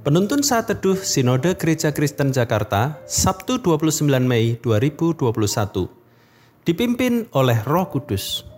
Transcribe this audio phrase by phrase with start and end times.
[0.00, 5.28] Penuntun saat teduh Sinode Gereja Kristen Jakarta, Sabtu 29 Mei 2021.
[6.64, 8.48] Dipimpin oleh Roh Kudus.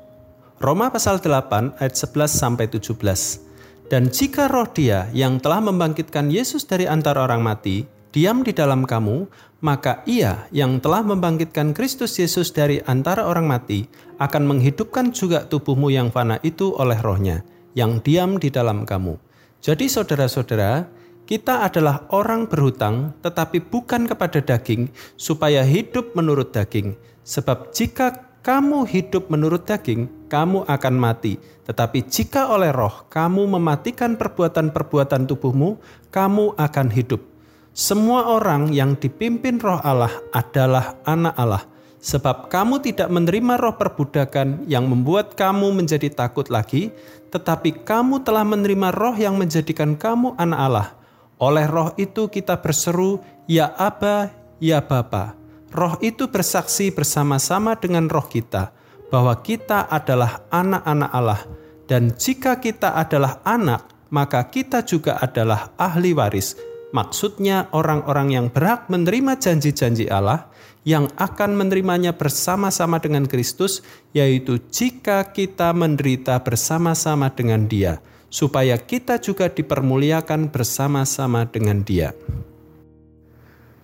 [0.63, 3.91] Roma pasal 8 ayat 11 sampai 17.
[3.91, 8.87] Dan jika roh dia yang telah membangkitkan Yesus dari antara orang mati, diam di dalam
[8.87, 9.27] kamu,
[9.67, 13.91] maka ia yang telah membangkitkan Kristus Yesus dari antara orang mati
[14.23, 17.43] akan menghidupkan juga tubuhmu yang fana itu oleh rohnya,
[17.75, 19.19] yang diam di dalam kamu.
[19.59, 26.99] Jadi saudara-saudara, kita adalah orang berhutang, tetapi bukan kepada daging, supaya hidup menurut daging.
[27.23, 31.39] Sebab jika kamu hidup menurut daging, kamu akan mati.
[31.63, 35.79] Tetapi jika oleh roh kamu mematikan perbuatan-perbuatan tubuhmu,
[36.11, 37.23] kamu akan hidup.
[37.71, 41.65] Semua orang yang dipimpin roh Allah adalah anak Allah.
[42.03, 46.91] Sebab kamu tidak menerima roh perbudakan yang membuat kamu menjadi takut lagi,
[47.31, 50.89] tetapi kamu telah menerima roh yang menjadikan kamu anak Allah
[51.43, 53.19] oleh roh itu kita berseru,
[53.51, 54.31] Ya Aba,
[54.63, 55.35] Ya Bapa.
[55.75, 58.71] Roh itu bersaksi bersama-sama dengan roh kita
[59.11, 61.43] bahwa kita adalah anak-anak Allah.
[61.91, 66.55] Dan jika kita adalah anak, maka kita juga adalah ahli waris.
[66.95, 70.47] Maksudnya orang-orang yang berhak menerima janji-janji Allah
[70.87, 73.81] yang akan menerimanya bersama-sama dengan Kristus,
[74.13, 77.99] yaitu jika kita menderita bersama-sama dengan Dia
[78.33, 82.17] supaya kita juga dipermuliakan bersama-sama dengan Dia.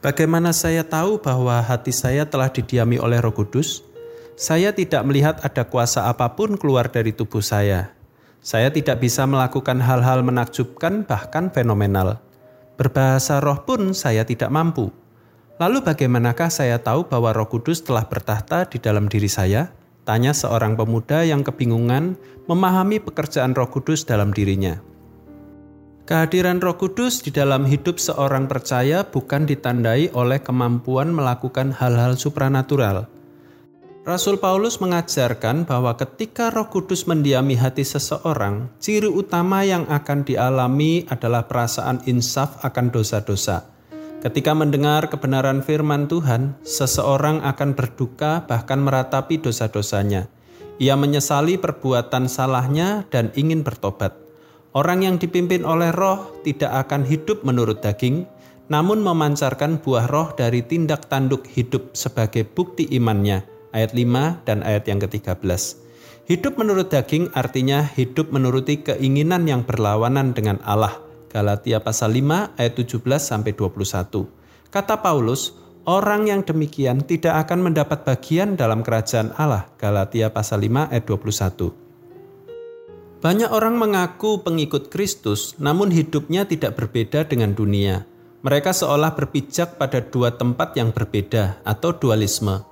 [0.01, 3.85] Bagaimana saya tahu bahwa hati saya telah didiami oleh Roh Kudus?
[4.39, 7.93] Saya tidak melihat ada kuasa apa pun keluar dari tubuh saya.
[8.39, 12.23] Saya tidak bisa melakukan hal-hal menakjubkan, bahkan fenomenal.
[12.79, 14.95] Berbahasa roh pun saya tidak mampu.
[15.59, 19.75] Lalu, bagaimanakah saya tahu bahwa Roh Kudus telah bertahta di dalam diri saya?
[20.09, 22.17] Tanya seorang pemuda yang kebingungan
[22.49, 24.81] memahami pekerjaan Roh Kudus dalam dirinya.
[26.09, 33.05] Kehadiran Roh Kudus di dalam hidup seorang percaya bukan ditandai oleh kemampuan melakukan hal-hal supranatural.
[34.09, 41.05] Rasul Paulus mengajarkan bahwa ketika Roh Kudus mendiami hati seseorang, ciri utama yang akan dialami
[41.13, 43.78] adalah perasaan insaf akan dosa-dosa
[44.19, 50.27] Ketika mendengar kebenaran firman Tuhan, seseorang akan berduka bahkan meratapi dosa-dosanya.
[50.83, 54.19] Ia menyesali perbuatan salahnya dan ingin bertobat.
[54.75, 58.27] Orang yang dipimpin oleh roh tidak akan hidup menurut daging,
[58.67, 63.47] namun memancarkan buah roh dari tindak tanduk hidup sebagai bukti imannya.
[63.71, 65.63] Ayat 5 dan ayat yang ke-13.
[66.27, 72.75] Hidup menurut daging artinya hidup menuruti keinginan yang berlawanan dengan Allah– Galatia pasal 5 ayat
[72.75, 74.25] 17 sampai 21.
[74.73, 75.53] Kata Paulus,
[75.85, 79.69] orang yang demikian tidak akan mendapat bagian dalam kerajaan Allah.
[79.77, 81.89] Galatia pasal 5 ayat 21.
[83.19, 88.07] Banyak orang mengaku pengikut Kristus, namun hidupnya tidak berbeda dengan dunia.
[88.47, 92.63] Mereka seolah berpijak pada dua tempat yang berbeda atau dualisme.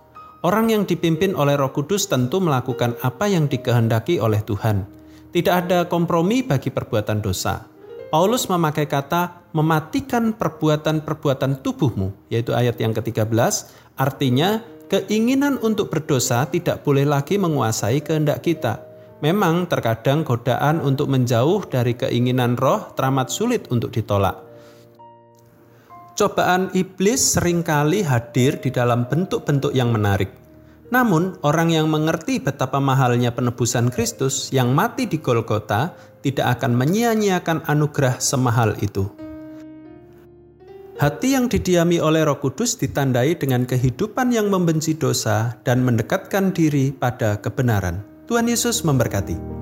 [0.46, 4.86] Orang yang dipimpin oleh Roh Kudus tentu melakukan apa yang dikehendaki oleh Tuhan.
[5.34, 7.75] Tidak ada kompromi bagi perbuatan dosa.
[8.16, 13.28] Paulus memakai kata mematikan perbuatan-perbuatan tubuhmu, yaitu ayat yang ke-13,
[13.92, 18.80] artinya keinginan untuk berdosa tidak boleh lagi menguasai kehendak kita.
[19.20, 24.40] Memang terkadang godaan untuk menjauh dari keinginan roh teramat sulit untuk ditolak.
[26.16, 30.45] Cobaan iblis sering kali hadir di dalam bentuk-bentuk yang menarik.
[30.86, 37.66] Namun, orang yang mengerti betapa mahalnya penebusan Kristus yang mati di Golgota tidak akan menyia-nyiakan
[37.66, 39.06] anugerah semahal itu.
[40.96, 46.88] Hati yang didiami oleh Roh Kudus ditandai dengan kehidupan yang membenci dosa dan mendekatkan diri
[46.88, 48.00] pada kebenaran.
[48.24, 49.55] Tuhan Yesus memberkati.